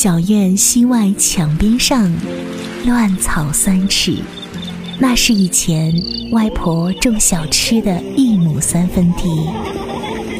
[0.00, 2.08] 小院西外墙边上，
[2.86, 4.14] 乱草三尺。
[4.96, 5.92] 那是以前
[6.30, 9.24] 外婆种小吃的一亩三分地。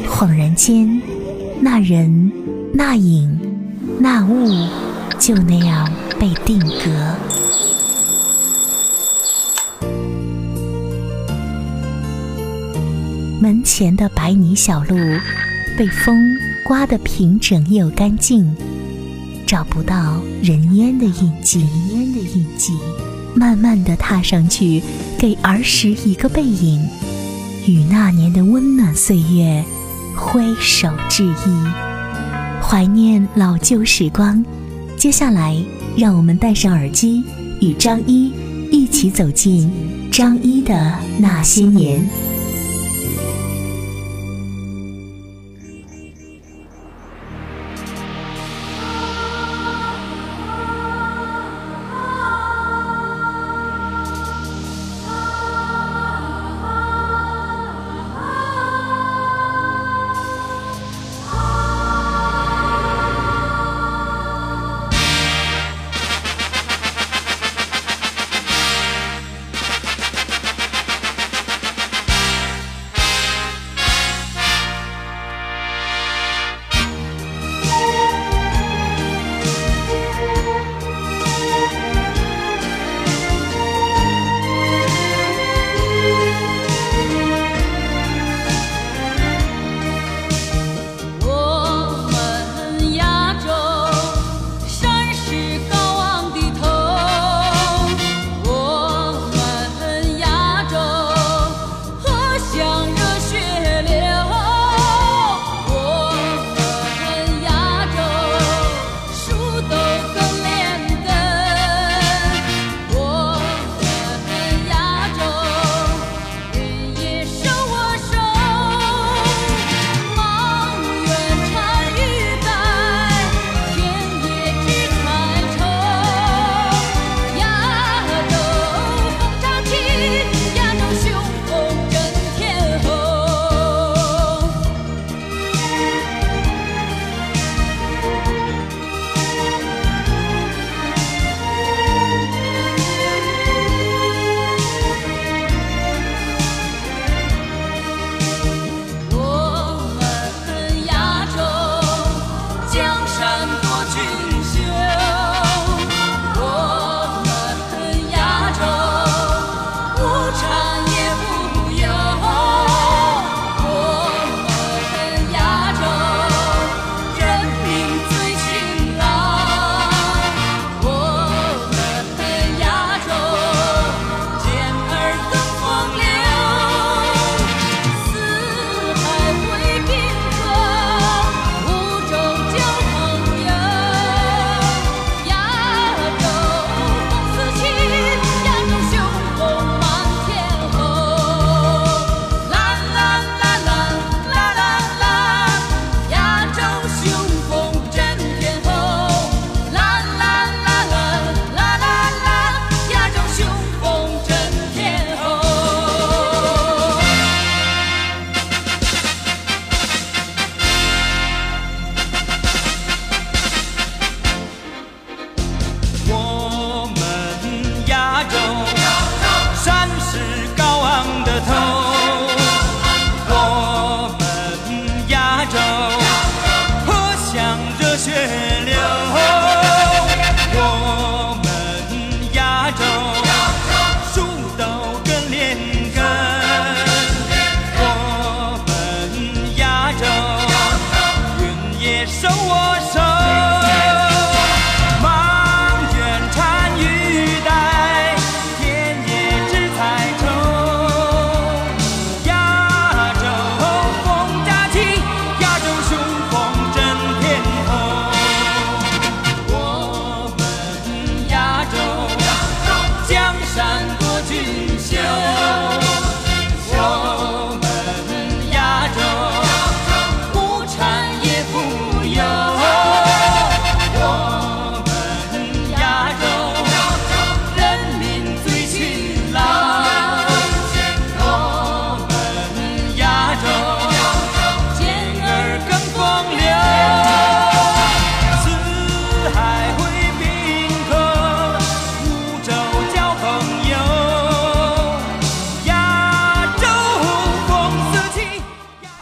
[0.07, 1.01] 恍然间，
[1.59, 2.31] 那人、
[2.73, 3.37] 那影、
[3.99, 4.49] 那物，
[5.19, 7.15] 就那样被定格。
[13.41, 14.95] 门前的白泥小路，
[15.77, 16.17] 被风
[16.63, 18.55] 刮得平整又干净，
[19.49, 21.61] 找不到人烟的印记。
[21.91, 22.71] 烟的印记，
[23.33, 24.79] 慢慢的踏上去，
[25.17, 26.79] 给儿时一个背影，
[27.65, 29.65] 与那年的温暖岁月
[30.15, 31.67] 挥手致意，
[32.61, 34.45] 怀念老旧时光。
[34.95, 35.57] 接下来，
[35.97, 37.23] 让我们戴上耳机，
[37.59, 38.31] 与张一
[38.71, 39.71] 一起走进
[40.11, 42.07] 张一的那些年。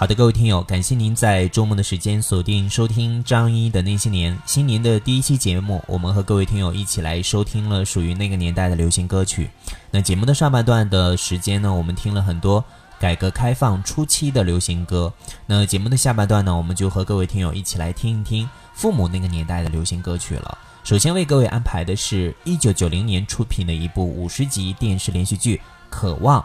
[0.08, 5.84] 好的，各位听友，感谢您在周末的时间锁定收听张一的那些年新年的第一期节目。
[5.86, 9.50] 我们和各位听友一起来收听了属于那个年代的流行歌曲。
[9.92, 12.64] 那节目的上半段的时间呢，我们听了很多
[12.98, 15.12] 改革开放初期的流行歌。
[15.46, 20.58] 那节目的下半段呢，我们就和各位听友一起来听一听父母那个年代的流行歌曲了。
[20.86, 25.58] 首先为各位安排的是一九九零年出品的一部五十集电视连续剧
[25.90, 26.40] 《渴望》。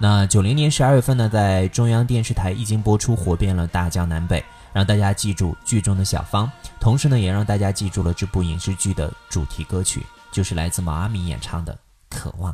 [0.00, 6.48] 那九零年十二月份呢，在中央电视台一经播出，火遍了大江南北，让大家记住剧中的小芳，
[6.78, 11.72] 同时呢，也让大家记住了这部影视剧的主题歌曲，就是来自毛阿敏演唱的
[12.08, 12.52] 《渴望》。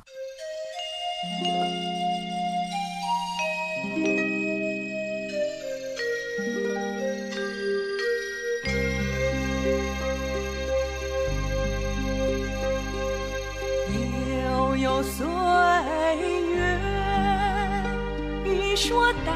[18.76, 19.34] 说当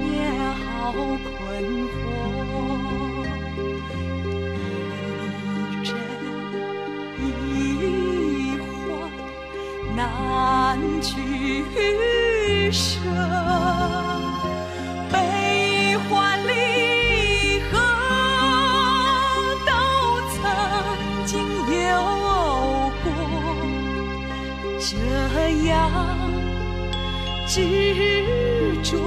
[0.00, 1.18] 年好困
[1.90, 1.98] 惑，
[5.68, 5.90] 一真
[7.20, 8.70] 一幻
[9.96, 11.10] 难取
[12.70, 12.86] 舍，
[15.10, 16.50] 悲欢离
[17.70, 17.72] 合
[19.66, 19.70] 都
[20.36, 20.38] 曾
[21.26, 21.34] 经
[21.88, 21.90] 有
[23.02, 23.06] 过，
[24.78, 24.86] 这
[25.66, 25.74] 样
[28.82, 28.90] 执。
[28.92, 28.98] 着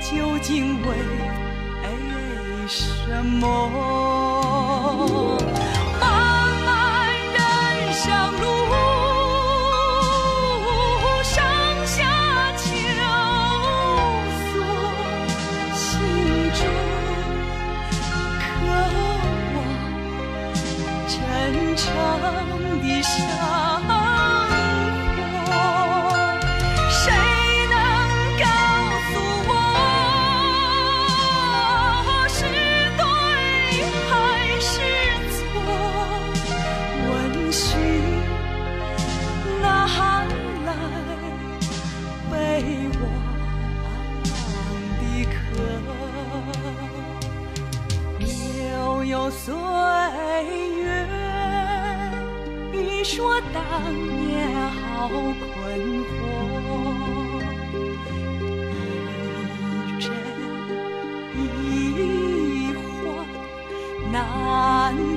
[0.00, 0.88] 究竟为
[2.68, 3.46] 什么？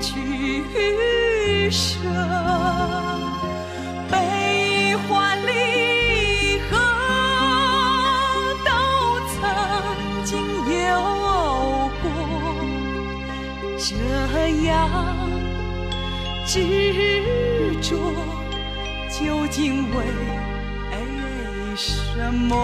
[0.01, 1.99] 取舍，
[4.09, 6.77] 悲欢离合
[8.65, 8.69] 都
[9.27, 9.37] 曾
[10.23, 12.03] 经有过，
[13.77, 13.87] 这
[14.65, 14.67] 样
[16.45, 16.55] 执
[17.81, 17.87] 着
[19.09, 19.97] 究竟为
[21.75, 21.85] 什
[22.33, 22.55] 么？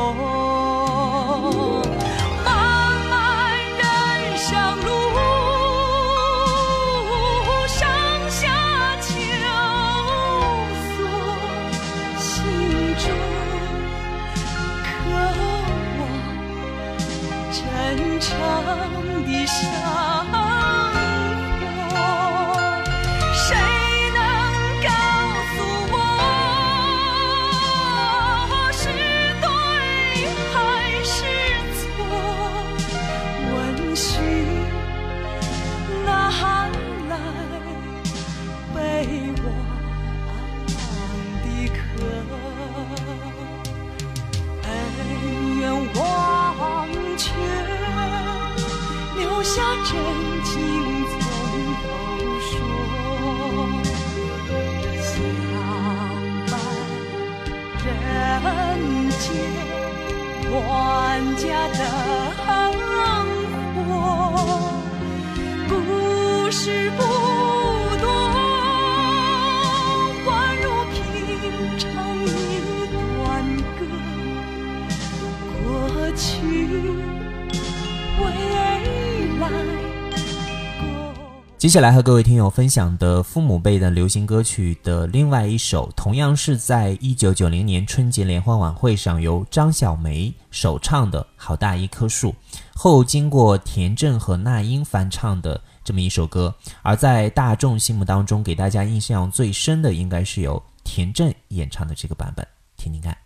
[49.46, 49.94] 下真
[50.44, 50.54] 情
[51.06, 51.20] 从
[51.84, 51.88] 头
[52.42, 52.52] 说。
[55.04, 55.14] 相
[56.48, 56.54] 伴
[57.86, 57.88] 人
[59.20, 59.24] 间
[60.52, 60.58] 万
[61.38, 61.44] 家
[61.78, 61.80] 灯
[63.76, 63.78] 火
[65.70, 65.72] 故
[66.50, 67.35] 事不
[81.66, 92.30] 接下来和各位听友分享的父母辈的流行歌曲的另外一首，同样是在一九九零年春节联欢晚会上由张小梅首唱的《好大一棵树》，
[92.76, 96.54] 后经过田震和那英翻唱的这么一首歌。
[96.84, 103.18] 而在大众心目当中，给大家印象最深的应该是由田震演唱的这个版本，听听看。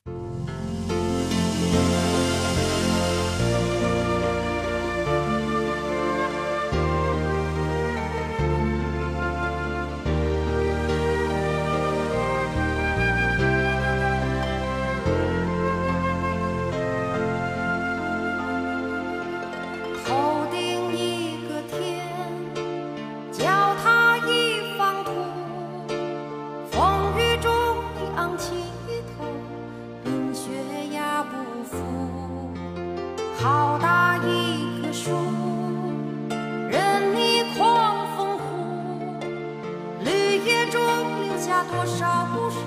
[41.49, 42.57] 下多少故事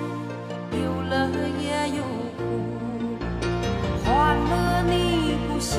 [0.73, 1.29] 有乐
[1.61, 2.03] 也有
[2.37, 2.43] 苦。
[4.05, 5.79] 欢乐你不笑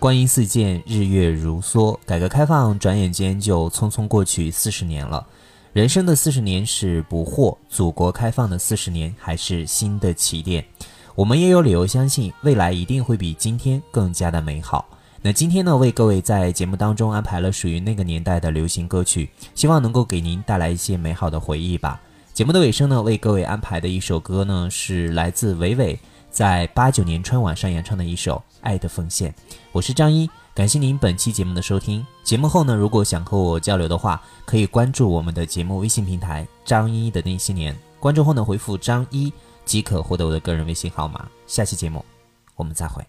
[0.00, 1.94] 光阴似箭，日月如梭。
[2.06, 5.26] 改革开放转眼间就匆匆过去四十年了，
[5.74, 10.64] 人生的四十年是不惑，祖国开放的四十年还是新的起点。
[11.14, 14.88] 我们也有理由相信，未来一定会比今天更加的美好。
[15.20, 22.00] 那今天呢，为各位在节目当中安排了属于那个年代的流行歌曲，希望能够给您带来一些美好的回忆吧。
[22.32, 25.98] 节目的尾声呢，为各位安排的一首歌呢，是来自伟伟
[26.30, 29.32] 在八九年春晚上演唱的一首《爱的奉献》。
[29.72, 32.06] 我是张一，感谢您本期节目的收听。
[32.22, 37.76] 节目后呢，如果想和我交流的话，可以关注我们的节目微信平台“张一的那些年”。
[37.98, 39.32] 关注后呢，回复“张一”
[39.66, 41.28] 即可获得我的个人微信号码。
[41.46, 42.04] 下期节目
[42.54, 43.04] 我们再会。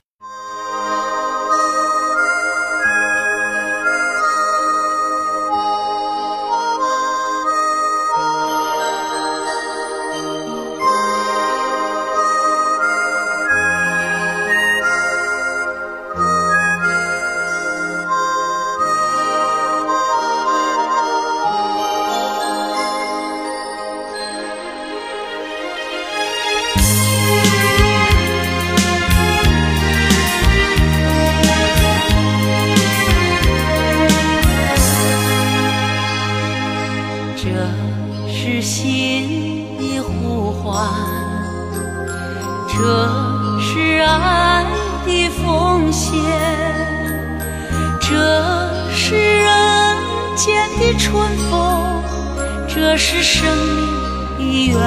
[51.12, 52.02] 春风，
[52.70, 53.46] 这是生
[54.38, 54.80] 命的源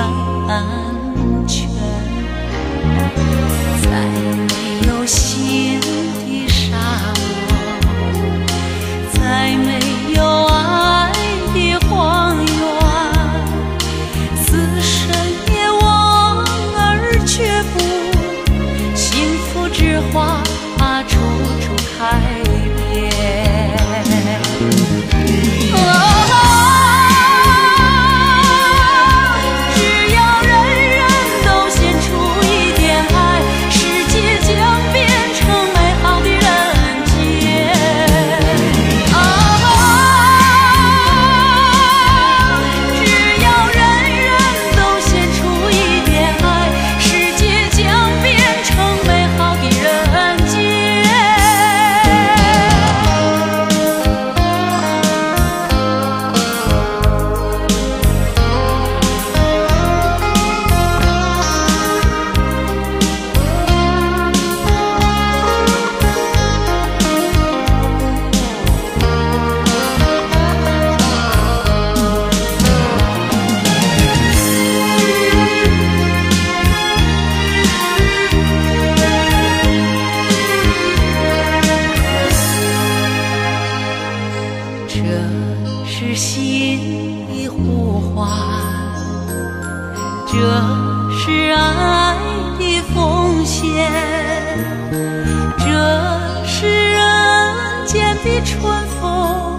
[98.44, 99.58] 春风，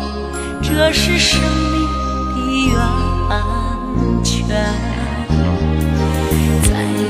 [0.62, 1.88] 这是生命
[2.36, 2.40] 的
[2.70, 2.78] 源
[4.24, 4.48] 泉，
[6.64, 6.70] 再